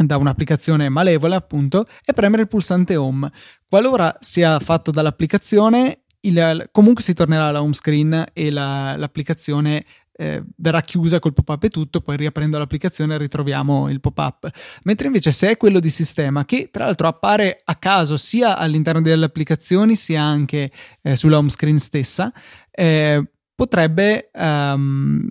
[0.01, 3.29] da un'applicazione malevola, appunto, è premere il pulsante home.
[3.67, 9.83] Qualora sia fatto dall'applicazione, il, comunque si tornerà alla home screen e la, l'applicazione
[10.19, 14.49] eh, verrà chiusa col pop-up e tutto, poi riaprendo l'applicazione ritroviamo il pop-up.
[14.83, 19.01] Mentre invece se è quello di sistema, che tra l'altro appare a caso sia all'interno
[19.01, 22.33] delle applicazioni sia anche eh, sulla home screen stessa,
[22.69, 23.23] eh,
[23.55, 25.25] potrebbe um,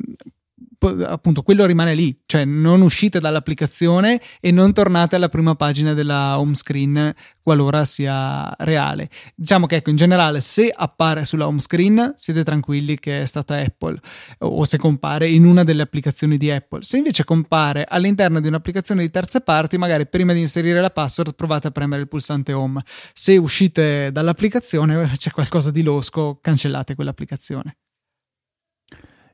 [0.81, 6.39] appunto quello rimane lì, cioè non uscite dall'applicazione e non tornate alla prima pagina della
[6.39, 9.09] home screen qualora sia reale.
[9.35, 13.57] Diciamo che ecco, in generale se appare sulla home screen siete tranquilli che è stata
[13.57, 13.99] Apple
[14.41, 16.83] o se compare in una delle applicazioni di Apple.
[16.83, 21.35] Se invece compare all'interno di un'applicazione di terze parti, magari prima di inserire la password
[21.35, 22.83] provate a premere il pulsante home.
[23.13, 27.77] Se uscite dall'applicazione c'è qualcosa di losco, cancellate quell'applicazione.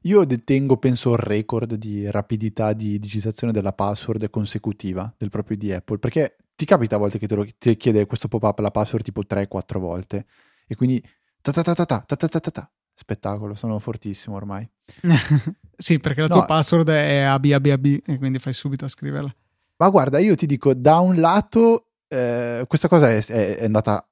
[0.06, 5.72] Io detengo, penso, il record di rapidità di digitazione della password consecutiva del proprio di
[5.72, 9.02] Apple, perché ti capita a volte che te lo ti chiede questo pop-up la password
[9.02, 10.26] tipo 3-4 volte
[10.66, 11.02] e quindi
[11.40, 14.68] ta ta ta ta ta ta ta ta ta spettacolo, sono fortissimo ormai.
[15.76, 16.34] sì, perché la no.
[16.34, 19.34] tua password è ABABAB e quindi fai subito a scriverla.
[19.76, 24.06] Ma guarda, io ti dico, da un lato eh, questa cosa è, è, è andata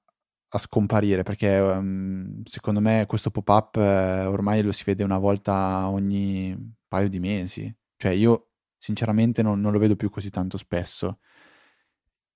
[0.54, 5.88] a scomparire perché um, secondo me questo pop-up eh, ormai lo si vede una volta
[5.88, 7.74] ogni paio di mesi.
[7.96, 11.20] Cioè io sinceramente non, non lo vedo più così tanto spesso.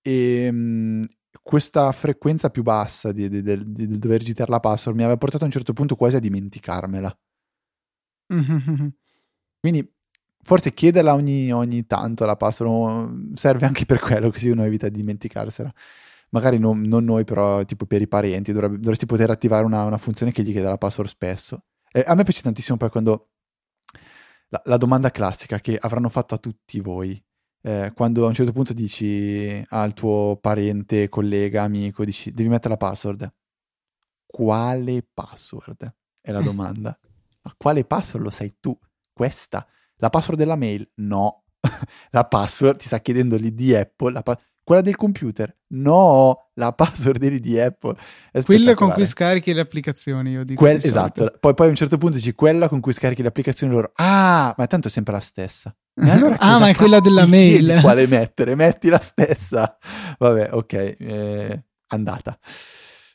[0.01, 1.05] E um,
[1.43, 5.45] questa frequenza più bassa di, di, di, di, dover digitare la password mi aveva portato
[5.45, 7.19] a un certo punto quasi a dimenticarmela.
[9.61, 9.95] Quindi
[10.43, 14.97] forse chiederla ogni, ogni tanto la password serve anche per quello, così uno evita di
[14.97, 15.73] dimenticarsela
[16.31, 19.99] magari non, non, noi, però tipo per i parenti, dovrebbe, dovresti poter attivare una, una,
[19.99, 21.65] funzione che gli chiede la password spesso.
[21.93, 23.31] E a me piace tantissimo poi quando
[24.49, 27.23] la, la domanda classica che avranno fatto a tutti voi,
[27.63, 32.71] eh, quando a un certo punto dici al tuo parente, collega, amico, dici devi mettere
[32.71, 33.33] la password.
[34.25, 35.95] Quale password?
[36.21, 36.97] È la domanda.
[37.43, 38.77] Ma quale password lo sai tu?
[39.13, 39.67] Questa?
[39.97, 40.89] La password della mail?
[40.97, 41.45] No.
[42.11, 44.13] la password ti sta chiedendo lì di Apple.
[44.13, 45.57] La pa- quella del computer?
[45.69, 47.95] No, la password di Apple.
[48.45, 50.61] Quella con cui scarichi le applicazioni, io dico.
[50.61, 53.73] Quell- esatto, poi, poi, a un certo punto dici quella con cui scarichi le applicazioni
[53.73, 53.93] loro.
[53.95, 55.73] Ah, ma tanto è sempre la stessa.
[56.01, 57.79] Allora ah, ma è quella della mail.
[57.81, 58.57] Quale mettere?
[58.57, 59.79] Metti la stessa.
[60.19, 62.37] Vabbè, ok, eh, andata.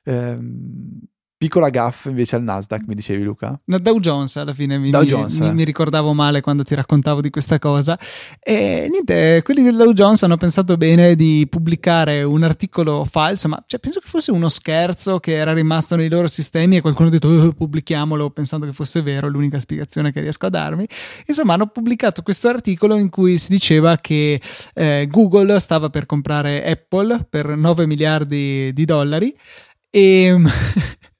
[0.05, 1.01] Ehm,
[1.41, 3.59] Piccola gaff invece al Nasdaq, mi dicevi Luca?
[3.65, 7.19] No, Dow Jones alla fine mi, mi, Jones, mi, mi, ricordavo male quando ti raccontavo
[7.19, 7.97] di questa cosa.
[8.39, 13.63] E niente, quelli del Dow Jones hanno pensato bene di pubblicare un articolo falso, ma
[13.65, 17.11] cioè, penso che fosse uno scherzo che era rimasto nei loro sistemi e qualcuno ha
[17.11, 20.87] detto oh, pubblichiamolo pensando che fosse vero, l'unica spiegazione che riesco a darmi.
[21.25, 24.39] Insomma, hanno pubblicato questo articolo in cui si diceva che
[24.75, 29.35] eh, Google stava per comprare Apple per 9 miliardi di dollari
[29.89, 30.39] e...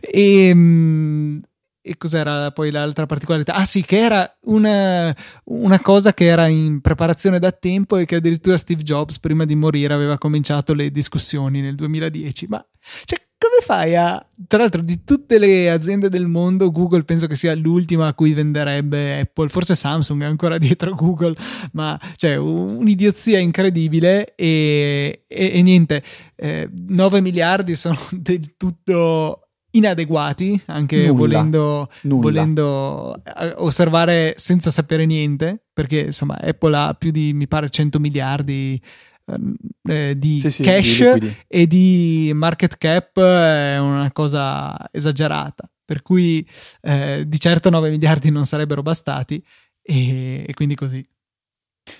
[0.00, 1.40] e, ehm,
[1.86, 3.52] e cos'era poi l'altra particolarità?
[3.52, 5.14] Ah sì, che era una,
[5.44, 9.54] una, cosa che era in preparazione da tempo e che addirittura Steve Jobs prima di
[9.54, 12.46] morire aveva cominciato le discussioni nel 2010.
[12.48, 12.66] Ma
[13.04, 14.26] cioè, come fai a...
[14.48, 18.32] Tra l'altro di tutte le aziende del mondo, Google penso che sia l'ultima a cui
[18.32, 21.36] venderebbe Apple, forse Samsung è ancora dietro Google,
[21.72, 26.02] ma cioè un'idiozia incredibile e, e, e niente,
[26.34, 29.43] eh, 9 miliardi sono del tutto
[29.74, 32.22] inadeguati, anche nulla, volendo, nulla.
[32.22, 38.00] volendo, eh, osservare senza sapere niente, perché insomma Apple ha più di, mi pare, 100
[38.00, 38.80] miliardi
[39.26, 39.54] ehm,
[39.88, 46.46] eh, di sì, cash di e di market cap è una cosa esagerata, per cui
[46.82, 49.44] eh, di certo 9 miliardi non sarebbero bastati
[49.82, 51.06] e, e quindi così.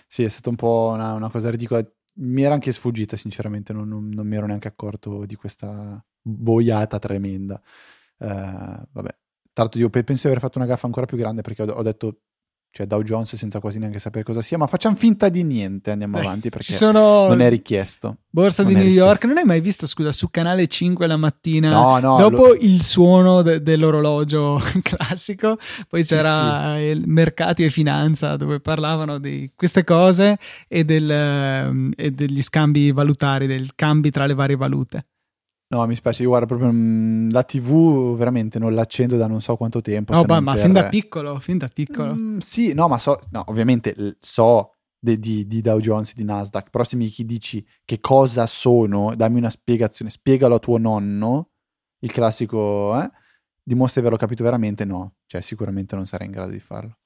[0.06, 1.84] Sì, è stata un po' una, una cosa ridicola.
[2.16, 6.98] Mi era anche sfuggita, sinceramente, non, non, non mi ero neanche accorto di questa boiata
[6.98, 7.60] tremenda.
[8.16, 9.14] Uh, vabbè,
[9.52, 12.20] l'altro io penso di aver fatto una gaffa ancora più grande perché ho, ho detto
[12.74, 16.18] cioè Dow Jones senza quasi neanche sapere cosa sia, ma facciamo finta di niente, andiamo
[16.18, 17.28] Beh, avanti perché sono...
[17.28, 18.16] non è richiesto.
[18.28, 19.08] Borsa non di New richiesto.
[19.08, 22.54] York, non hai mai visto, scusa, su canale 5 la mattina, no, no, dopo lo...
[22.54, 25.56] il suono de- dell'orologio classico,
[25.88, 26.86] poi c'era sì, sì.
[26.86, 33.46] il mercati e finanza dove parlavano di queste cose e, del, e degli scambi valutari,
[33.46, 35.04] del cambi tra le varie valute.
[35.74, 39.56] No, mi spiace, io guardo proprio mh, la TV, veramente non l'accendo da non so
[39.56, 40.12] quanto tempo.
[40.12, 40.62] No, ma, per...
[40.62, 42.14] fin da piccolo, fin da piccolo.
[42.14, 46.70] Mm, sì, no, ma so, no, ovviamente so de, di, di, Dow Jones, di Nasdaq,
[46.70, 51.50] però se mi dici che cosa sono, dammi una spiegazione, spiegalo a tuo nonno,
[51.98, 53.10] il classico, eh?
[53.60, 56.98] dimostra di averlo capito veramente, no, cioè sicuramente non sarei in grado di farlo.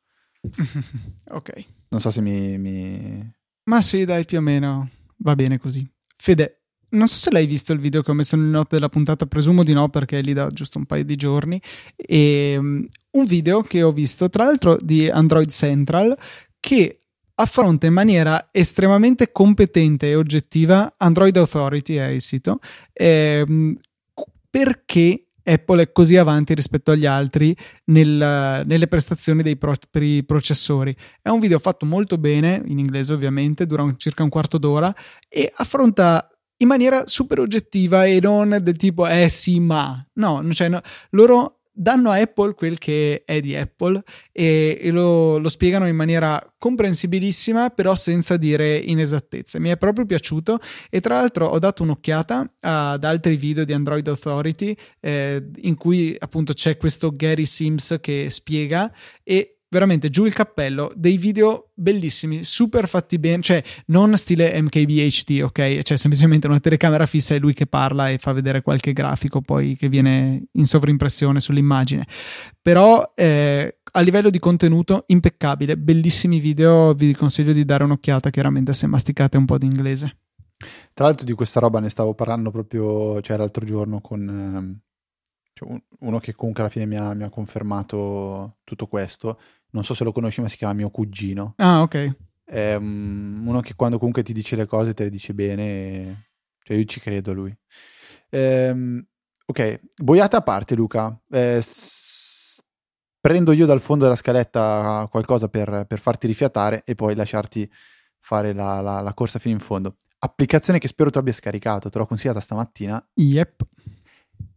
[1.30, 1.64] ok.
[1.88, 3.34] Non so se mi, mi...
[3.64, 5.90] Ma sì, dai, più o meno va bene così.
[6.18, 6.57] Fede,
[6.90, 9.62] non so se l'hai visto il video che ho messo nelle note della puntata, presumo
[9.62, 11.60] di no perché è lì da giusto un paio di giorni.
[11.96, 16.16] E, um, un video che ho visto, tra l'altro di Android Central,
[16.60, 16.98] che
[17.34, 22.58] affronta in maniera estremamente competente e oggettiva Android Authority, è il sito,
[22.92, 23.76] ehm,
[24.50, 30.94] perché Apple è così avanti rispetto agli altri nel, nelle prestazioni dei propri processori.
[31.22, 34.94] È un video fatto molto bene, in inglese ovviamente, dura un, circa un quarto d'ora
[35.28, 40.68] e affronta in maniera super oggettiva e non del tipo eh sì ma no, cioè,
[40.68, 40.80] no.
[41.10, 45.94] Loro danno a Apple quel che è di Apple e, e lo, lo, spiegano in
[45.94, 49.60] maniera comprensibilissima però senza dire inesattezze.
[49.60, 50.58] Mi è proprio piaciuto
[50.90, 56.16] e tra l'altro ho dato un'occhiata ad altri video di Android Authority eh, in cui
[56.18, 58.92] appunto c'è questo Gary Sims che spiega
[59.22, 65.42] e veramente giù il cappello, dei video bellissimi, super fatti bene, cioè non stile MKBHD,
[65.42, 65.82] ok?
[65.82, 69.76] Cioè semplicemente una telecamera fissa e lui che parla e fa vedere qualche grafico poi
[69.76, 72.06] che viene in sovrimpressione sull'immagine.
[72.60, 78.72] Però eh, a livello di contenuto impeccabile, bellissimi video, vi consiglio di dare un'occhiata chiaramente
[78.72, 80.16] se masticate un po' di inglese.
[80.92, 84.80] Tra l'altro di questa roba ne stavo parlando proprio cioè, l'altro giorno con ehm,
[85.52, 89.38] cioè, uno che comunque alla fine mi ha, mi ha confermato tutto questo
[89.70, 91.54] non so se lo conosci, ma si chiama mio cugino.
[91.56, 92.16] Ah, ok.
[92.44, 96.16] È um, uno che quando comunque ti dice le cose te le dice bene, e...
[96.62, 97.56] cioè io ci credo a lui.
[98.30, 99.06] Ehm,
[99.44, 102.62] ok, boiata a parte Luca, eh, s-
[103.20, 107.70] prendo io dal fondo della scaletta qualcosa per, per farti rifiatare e poi lasciarti
[108.20, 109.98] fare la, la, la corsa fino in fondo.
[110.20, 113.10] Applicazione che spero tu abbia scaricato, te l'ho consigliata stamattina.
[113.14, 113.66] Yep.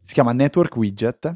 [0.01, 1.33] Si chiama Network Widget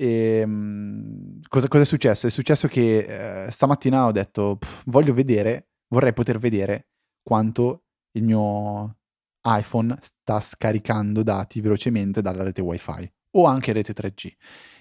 [0.00, 2.28] e, um, cosa, cosa, è successo?
[2.28, 6.86] È successo che eh, stamattina ho detto voglio vedere, vorrei poter vedere
[7.20, 7.82] quanto
[8.12, 8.96] il mio
[9.42, 14.30] iPhone sta scaricando dati velocemente dalla rete wifi o anche rete 3G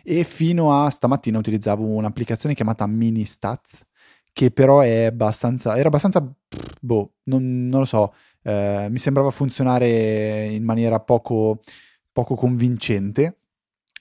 [0.04, 3.86] e fino a stamattina utilizzavo un'applicazione chiamata Ministats
[4.32, 6.22] che però è abbastanza era abbastanza
[6.80, 11.60] boh non, non lo so eh, mi sembrava funzionare in maniera poco,
[12.12, 13.40] poco convincente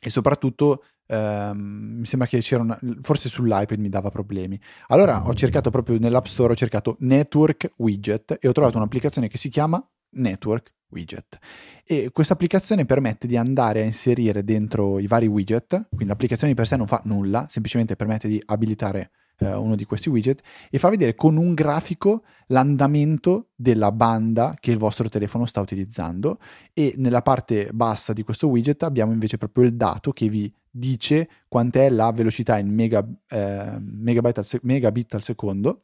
[0.00, 4.60] e soprattutto Um, mi sembra che c'era una, forse sull'iPad mi dava problemi.
[4.88, 9.38] Allora ho cercato proprio nell'App Store, ho cercato Network Widget e ho trovato un'applicazione che
[9.38, 11.38] si chiama Network Widget.
[11.84, 16.58] E questa applicazione permette di andare a inserire dentro i vari widget, quindi l'applicazione di
[16.58, 20.40] per sé non fa nulla, semplicemente permette di abilitare eh, uno di questi widget
[20.70, 26.38] e fa vedere con un grafico l'andamento della banda che il vostro telefono sta utilizzando
[26.72, 31.28] e nella parte bassa di questo widget abbiamo invece proprio il dato che vi dice
[31.48, 35.82] quant'è la velocità in mega, eh, megabit, al se- megabit al secondo.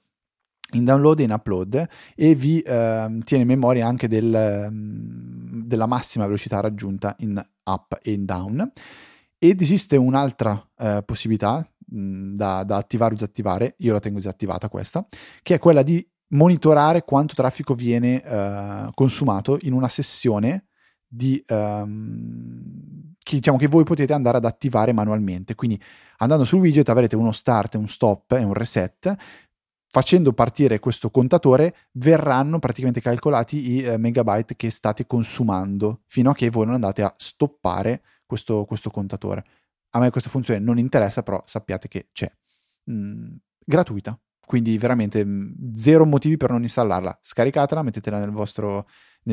[0.74, 1.88] In download e in upload.
[2.14, 8.12] E vi eh, tiene memoria anche del, ehm, della massima velocità raggiunta in up e
[8.12, 8.72] in down.
[9.38, 14.68] Ed esiste un'altra eh, possibilità mh, da, da, attivare o disattivare, io la tengo disattivata
[14.68, 15.06] questa,
[15.42, 20.66] che è quella di monitorare quanto traffico viene eh, consumato in una sessione
[21.06, 25.54] di, um, che, diciamo, che voi potete andare ad attivare manualmente.
[25.54, 25.80] Quindi
[26.18, 29.14] andando sul widget avrete uno start, un stop e un reset.
[29.88, 36.34] Facendo partire questo contatore verranno praticamente calcolati i eh, megabyte che state consumando fino a
[36.34, 39.44] che voi non andate a stoppare questo, questo contatore.
[39.90, 42.30] A me questa funzione non interessa, però sappiate che c'è.
[42.90, 47.18] Mm, gratuita, quindi veramente mm, zero motivi per non installarla.
[47.20, 48.88] Scaricatela, mettetela nel vostro,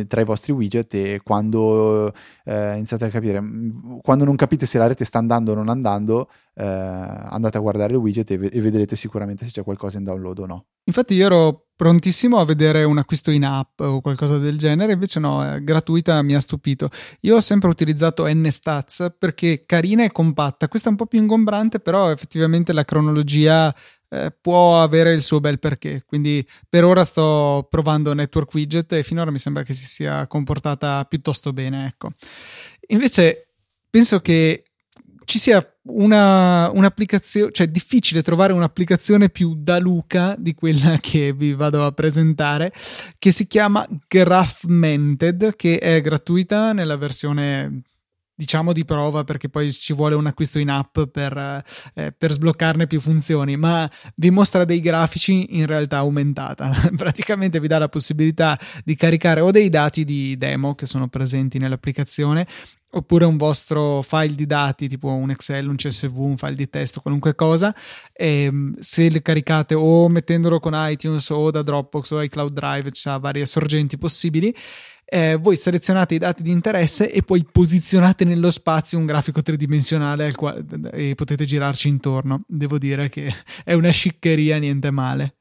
[0.07, 2.13] tra i vostri widget e quando
[2.45, 5.69] eh, iniziate a capire, mm, quando non capite se la rete sta andando o non
[5.69, 9.97] andando, eh, andate a guardare il widget e, v- e, vedrete sicuramente se c'è qualcosa
[9.97, 10.65] in download o no.
[10.83, 15.19] Infatti io ero prontissimo a vedere un acquisto in app o qualcosa del genere, invece
[15.19, 16.89] no, è gratuita, mi ha stupito.
[17.21, 21.79] Io ho sempre utilizzato NStats perché carina e compatta, questa è un po' più ingombrante,
[21.79, 23.73] però effettivamente la cronologia
[24.09, 26.03] eh, può avere il suo bel perché.
[26.05, 31.05] Quindi per ora sto provando Network Widget e finora mi sembra che si sia comportata
[31.05, 31.85] piuttosto bene.
[31.87, 32.11] Ecco.
[32.87, 33.49] Invece
[33.89, 34.63] penso che
[35.25, 41.33] ci sia una, un'applicazione, cioè è difficile trovare un'applicazione più da Luca di quella che
[41.33, 42.73] vi vado a presentare,
[43.19, 47.83] che si chiama Graphmented, che è gratuita nella versione
[48.39, 51.37] diciamo di prova perché poi ci vuole un acquisto in app per,
[51.93, 56.71] eh, per, sbloccarne più funzioni, ma vi mostra dei grafici in realtà aumentata.
[56.95, 61.57] Praticamente vi dà la possibilità di caricare o dei dati di demo che sono presenti
[61.57, 62.47] nell'applicazione
[62.91, 67.01] oppure un vostro file di dati tipo un Excel, un CSV, un file di testo,
[67.01, 67.75] qualunque cosa,
[68.13, 72.91] e ehm, se le caricate o mettendolo con iTunes o da Dropbox o iCloud Drive,
[72.91, 74.55] c'è varie sorgenti possibili
[75.11, 80.31] eh, voi selezionate i dati di interesse e poi posizionate nello spazio un grafico tridimensionale
[80.33, 82.43] quale, e potete girarci intorno.
[82.47, 83.33] Devo dire che
[83.65, 85.37] è una sciccheria, niente male.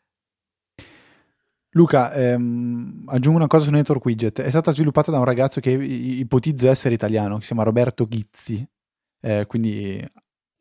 [1.72, 4.40] Luca, ehm, aggiungo una cosa su Network Widget.
[4.40, 8.66] È stata sviluppata da un ragazzo che ipotizzo essere italiano, che si chiama Roberto Ghizzi.
[9.20, 10.02] Eh, quindi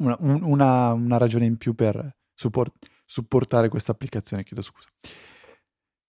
[0.04, 2.74] una, una, una, ragione in più per support,
[3.06, 4.90] supportare questa applicazione, chiedo scusa.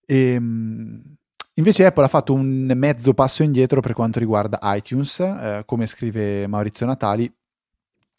[0.04, 1.16] Ehm,
[1.58, 6.46] Invece Apple ha fatto un mezzo passo indietro per quanto riguarda iTunes, eh, come scrive
[6.46, 7.28] Maurizio Natali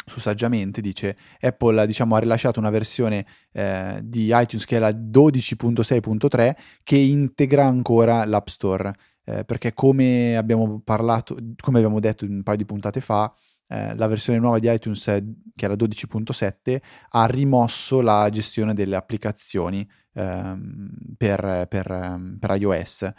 [0.05, 4.89] su Saggiamente, dice Apple diciamo, ha rilasciato una versione eh, di iTunes che è la
[4.89, 12.43] 12.6.3 che integra ancora l'App Store, eh, perché come abbiamo parlato, come abbiamo detto un
[12.43, 13.33] paio di puntate fa,
[13.71, 15.03] eh, la versione nuova di iTunes,
[15.55, 16.79] che la 12.7,
[17.09, 23.11] ha rimosso la gestione delle applicazioni ehm, per, per, ehm, per iOS.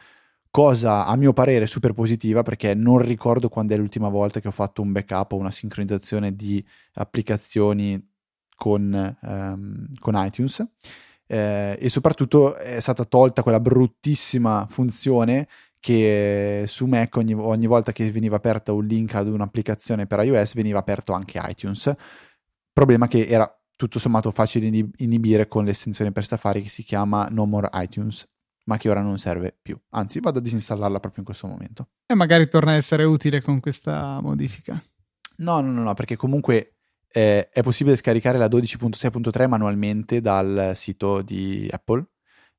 [0.51, 4.51] Cosa a mio parere super positiva perché non ricordo quando è l'ultima volta che ho
[4.51, 8.05] fatto un backup o una sincronizzazione di applicazioni
[8.57, 10.67] con, um, con iTunes.
[11.27, 15.47] Eh, e soprattutto è stata tolta quella bruttissima funzione
[15.81, 20.55] che su Mac ogni, ogni, volta che veniva aperto un link ad un'applicazione per iOS
[20.55, 21.95] veniva aperto anche iTunes
[22.73, 24.67] problema che era tutto sommato facile
[24.97, 28.27] inibire con l'estensione per Safari che si chiama No More iTunes
[28.65, 29.77] ma che ora non serve più.
[29.91, 31.89] Anzi, vado a disinstallarla proprio in questo momento.
[32.07, 34.81] E magari torna a essere utile con questa modifica.
[35.39, 36.77] No, no, no, no perché comunque
[37.11, 42.07] eh, è possibile scaricare la 12.6.3 manualmente dal sito di Apple.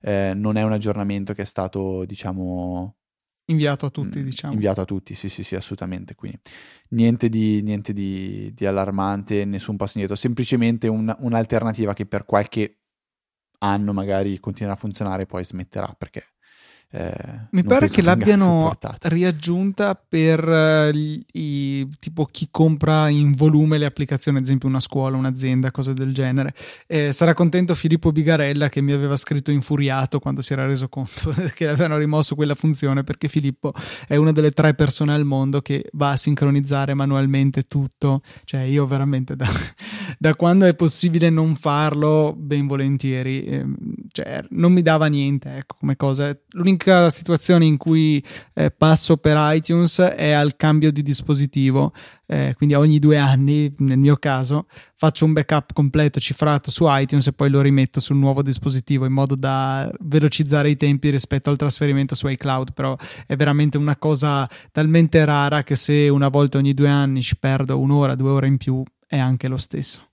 [0.02, 2.98] Eh, non è un aggiornamento che è stato, diciamo,
[3.52, 4.54] inviato a tutti, mm, diciamo.
[4.54, 6.16] Inviato a tutti, sì, sì, sì, assolutamente.
[6.16, 6.40] Quindi
[6.90, 12.80] niente di, niente di, di allarmante, nessun passo indietro, semplicemente un, un'alternativa che per qualche
[13.60, 16.24] anno magari continuerà a funzionare e poi smetterà perché
[16.94, 20.96] eh, Mi pare che l'abbiano riaggiunta per uh,
[21.32, 26.14] i, tipo chi compra in volume le applicazioni, ad esempio una scuola, un'azienda, cose del
[26.14, 26.54] genere.
[26.88, 31.34] Eh, sarà contento Filippo Bigarella che mi aveva scritto infuriato quando si era reso conto
[31.56, 33.74] che avevano rimosso quella funzione perché Filippo
[34.06, 38.22] è una delle tre persone al mondo che va a sincronizzare manualmente tutto.
[38.44, 39.48] Cioè io veramente da,
[40.20, 43.44] da quando è possibile non farlo, ben volentieri.
[43.46, 43.66] Eh,
[44.12, 46.38] cioè, non mi dava niente, ecco, come cosa.
[46.52, 51.94] L'unica l'unica situazione in cui eh, passo per iTunes è al cambio di dispositivo,
[52.26, 57.28] eh, quindi ogni due anni, nel mio caso, faccio un backup completo cifrato su iTunes
[57.28, 61.58] e poi lo rimetto sul nuovo dispositivo in modo da velocizzare i tempi rispetto al
[61.58, 62.96] trasferimento su iCloud, però
[63.28, 67.80] è veramente una cosa talmente rara che se una volta ogni due anni ci perdo
[67.80, 70.11] un'ora, due ore in più, è anche lo stesso.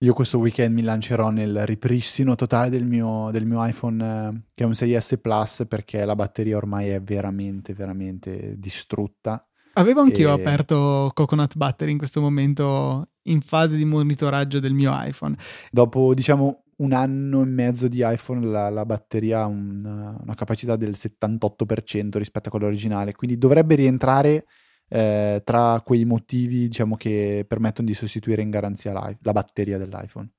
[0.00, 4.64] Io questo weekend mi lancerò nel ripristino totale del mio, del mio iPhone eh, che
[4.64, 9.42] è un 6S Plus perché la batteria ormai è veramente, veramente distrutta.
[9.72, 10.32] Avevo anch'io e...
[10.32, 15.34] aperto Coconut Battery in questo momento in fase di monitoraggio del mio iPhone.
[15.70, 19.82] Dopo diciamo un anno e mezzo di iPhone la, la batteria ha un,
[20.20, 24.44] una capacità del 78% rispetto a quella originale, quindi dovrebbe rientrare
[24.88, 30.30] eh, tra quei motivi diciamo, che permettono di sostituire in garanzia la batteria dell'iPhone.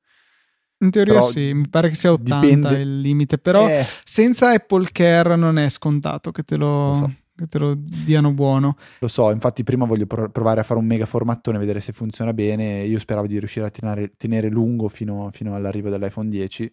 [0.79, 2.79] In teoria però sì, mi pare che sia 80 dipende...
[2.79, 3.83] il limite, però eh.
[4.03, 7.11] senza Apple Care non è scontato che te lo, lo so.
[7.35, 8.77] che te lo diano buono.
[8.99, 12.83] Lo so, infatti prima voglio provare a fare un mega formattone, vedere se funziona bene.
[12.83, 16.71] Io speravo di riuscire a tenere, tenere lungo fino, fino, all'arrivo dell'iPhone 10,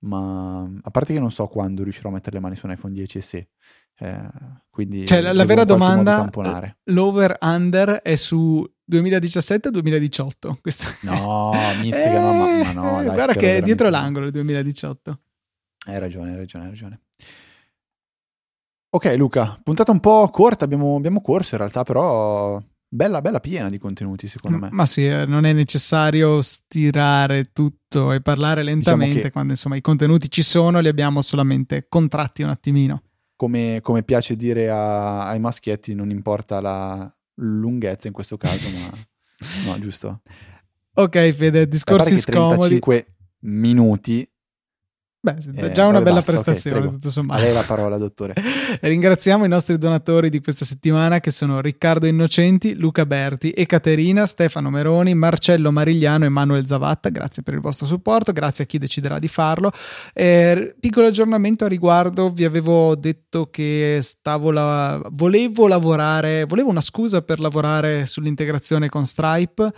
[0.00, 2.92] ma a parte che non so quando riuscirò a mettere le mani su un iPhone
[2.92, 3.48] 10 e se.
[3.96, 4.28] Eh,
[4.70, 6.28] quindi cioè, la, la vera domanda,
[6.84, 10.60] l'over-under è su 2017-2018.
[10.60, 10.88] Questa...
[11.02, 13.02] No, mizzica, eh, no, ma, ma no.
[13.02, 15.20] Dai, guarda che è dietro l'angolo il 2018.
[15.86, 17.00] Hai ragione, hai ragione, hai ragione.
[18.90, 23.68] Ok, Luca, puntata un po' corta, abbiamo, abbiamo corso in realtà, però bella, bella piena
[23.68, 24.68] di contenuti, secondo me.
[24.70, 29.30] Ma sì, eh, non è necessario stirare tutto e parlare diciamo lentamente diciamo che...
[29.32, 33.02] quando insomma i contenuti ci sono, li abbiamo solamente contratti un attimino.
[33.36, 38.92] Come, come piace dire a, ai maschietti, non importa la, lunghezza in questo caso, ma
[39.72, 40.22] no, giusto.
[40.94, 42.80] Ok, Fede, discorsi scomodi.
[42.80, 43.06] 35
[43.40, 44.28] minuti
[45.24, 47.40] Beh, è già una bella basta, prestazione, okay, tutto sommato.
[47.40, 48.34] A lei la parola, dottore.
[48.78, 54.68] Ringraziamo i nostri donatori di questa settimana che sono Riccardo Innocenti, Luca Berti, Ecaterina, Stefano
[54.68, 57.08] Meroni, Marcello Marigliano e Manuel Zavatta.
[57.08, 59.72] Grazie per il vostro supporto, grazie a chi deciderà di farlo.
[60.12, 65.00] Eh, piccolo aggiornamento a riguardo, vi avevo detto che stavo la...
[65.10, 69.72] volevo lavorare, volevo una scusa per lavorare sull'integrazione con Stripe,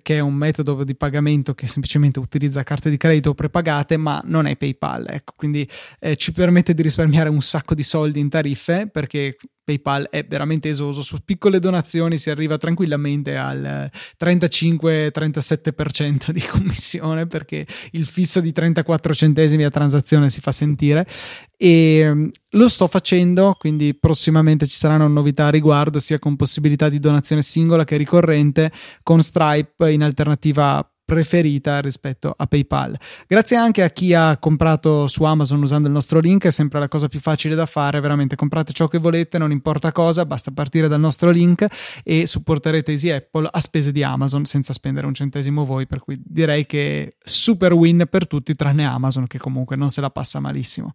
[0.00, 4.46] che è un metodo di pagamento che semplicemente utilizza carte di credito prepagate, ma non
[4.46, 5.06] è PayPal PayPal.
[5.08, 5.68] Ecco, quindi
[5.98, 10.68] eh, ci permette di risparmiare un sacco di soldi in tariffe perché PayPal è veramente
[10.68, 11.02] esoso.
[11.02, 19.12] Su piccole donazioni si arriva tranquillamente al 35-37% di commissione perché il fisso di 34
[19.12, 21.04] centesimi a transazione si fa sentire.
[21.56, 26.88] E mm, lo sto facendo, quindi prossimamente ci saranno novità a riguardo, sia con possibilità
[26.88, 28.70] di donazione singola che ricorrente,
[29.02, 32.98] con Stripe in alternativa preferita rispetto a PayPal.
[33.26, 36.88] Grazie anche a chi ha comprato su Amazon usando il nostro link, è sempre la
[36.88, 40.88] cosa più facile da fare, veramente comprate ciò che volete, non importa cosa, basta partire
[40.88, 41.64] dal nostro link
[42.02, 46.20] e supporterete Easy Apple a spese di Amazon senza spendere un centesimo voi, per cui
[46.22, 50.92] direi che super win per tutti tranne Amazon che comunque non se la passa malissimo.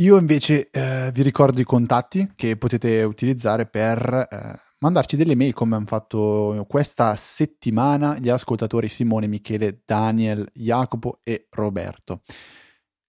[0.00, 5.54] Io invece eh, vi ricordo i contatti che potete utilizzare per eh, mandarci delle mail
[5.54, 12.22] come hanno fatto questa settimana gli ascoltatori Simone, Michele, Daniel, Jacopo e Roberto.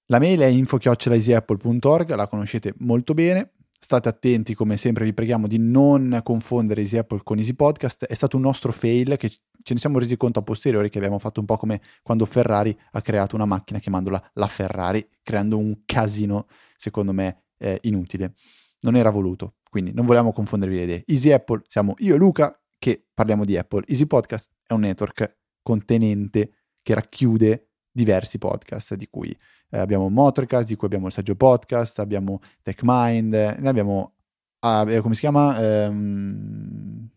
[0.08, 3.54] La mail è info-easyapple.org, la conoscete molto bene.
[3.82, 8.06] State attenti, come sempre vi preghiamo di non confondere Easy Apple con Easy Podcast.
[8.06, 11.20] È stato un nostro fail che ce ne siamo resi conto a posteriori che abbiamo
[11.20, 15.84] fatto un po' come quando Ferrari ha creato una macchina chiamandola la Ferrari, creando un
[15.86, 18.34] casino, secondo me, eh, inutile.
[18.82, 19.59] Non era voluto.
[19.70, 21.04] Quindi non vogliamo confondervi le idee.
[21.06, 23.84] Easy Apple siamo io e Luca che parliamo di Apple.
[23.88, 29.36] Easy Podcast è un network contenente che racchiude diversi podcast di cui
[29.70, 34.16] eh, abbiamo Motorcast, di cui abbiamo il Saggio Podcast, abbiamo TechMind, ne abbiamo
[34.60, 35.60] ah, eh, come si chiama?
[35.62, 37.10] Ehm,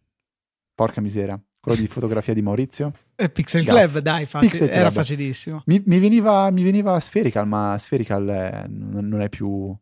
[0.75, 2.93] porca miseria, quello di fotografia di Maurizio.
[3.15, 4.93] Eh, Pixel Club, dai, facile, Pixel era Club.
[4.93, 5.63] facilissimo.
[5.67, 9.75] Mi, mi, veniva, mi, veniva, Spherical, ma Spherical eh, non è più,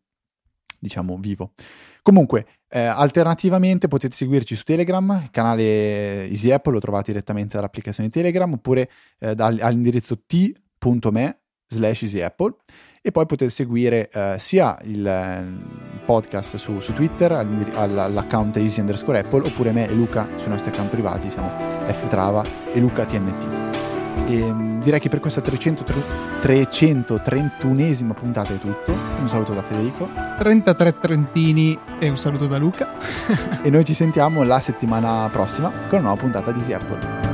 [0.79, 1.53] diciamo, vivo.
[2.01, 8.51] Comunque, eh, alternativamente potete seguirci su Telegram, canale Easy Apple, lo trovate direttamente dall'applicazione Telegram,
[8.51, 12.55] oppure eh, dal, all'indirizzo t.me slash Easy Apple.
[13.03, 15.43] E poi potete seguire eh, sia il eh,
[16.05, 20.91] podcast su, su Twitter all'account easy underscore Apple, oppure me e Luca sui nostri account
[20.91, 21.49] privati, siamo
[21.87, 23.70] ftrava e Luca TNT.
[24.31, 25.83] E ehm, direi che per questa 300,
[26.41, 28.93] 331esima puntata è tutto.
[29.19, 30.07] Un saluto da Federico.
[30.37, 32.93] 33 Trentini e un saluto da Luca.
[33.61, 37.30] e noi ci sentiamo la settimana prossima con una nuova puntata di Easy Apple.